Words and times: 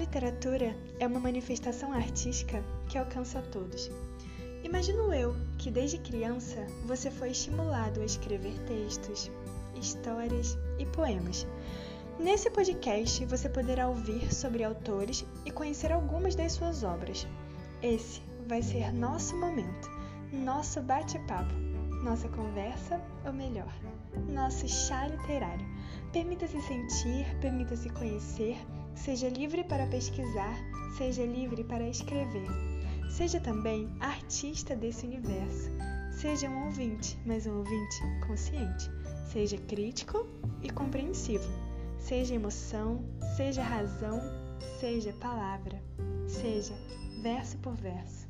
literatura 0.00 0.74
é 0.98 1.06
uma 1.06 1.20
manifestação 1.20 1.92
artística 1.92 2.64
que 2.88 2.96
alcança 2.96 3.42
todos. 3.52 3.90
Imagino 4.64 5.12
eu 5.12 5.36
que 5.58 5.70
desde 5.70 5.98
criança 5.98 6.66
você 6.86 7.10
foi 7.10 7.30
estimulado 7.32 8.00
a 8.00 8.04
escrever 8.04 8.54
textos, 8.66 9.30
histórias 9.78 10.56
e 10.78 10.86
poemas. 10.86 11.46
Nesse 12.18 12.50
podcast 12.50 13.24
você 13.26 13.48
poderá 13.48 13.88
ouvir 13.88 14.32
sobre 14.34 14.64
autores 14.64 15.24
e 15.44 15.50
conhecer 15.50 15.92
algumas 15.92 16.34
das 16.34 16.52
suas 16.52 16.82
obras. 16.82 17.26
Esse 17.82 18.22
vai 18.48 18.62
ser 18.62 18.92
nosso 18.94 19.36
momento, 19.36 19.90
nosso 20.32 20.80
bate-papo, 20.80 21.52
nossa 22.02 22.28
conversa, 22.30 22.98
ou 23.26 23.34
melhor, 23.34 23.72
nosso 24.30 24.66
chá 24.66 25.06
literário. 25.06 25.66
Permita-se 26.10 26.60
sentir, 26.62 27.26
permita-se 27.40 27.90
conhecer, 27.90 28.56
seja 28.94 29.28
livre 29.28 29.64
para 29.64 29.86
pesquisar, 29.86 30.56
seja 30.96 31.24
livre 31.24 31.64
para 31.64 31.88
escrever. 31.88 32.48
Seja 33.10 33.40
também 33.40 33.88
artista 33.98 34.76
desse 34.76 35.06
universo. 35.06 35.70
Seja 36.12 36.48
um 36.48 36.66
ouvinte, 36.66 37.18
mas 37.26 37.46
um 37.46 37.58
ouvinte 37.58 38.00
consciente. 38.26 38.90
Seja 39.32 39.56
crítico 39.56 40.26
e 40.62 40.70
compreensivo. 40.70 41.48
Seja 41.98 42.34
emoção, 42.34 43.04
seja 43.36 43.62
razão, 43.62 44.20
seja 44.78 45.12
palavra, 45.14 45.82
seja 46.26 46.74
verso 47.22 47.58
por 47.58 47.74
verso. 47.74 48.29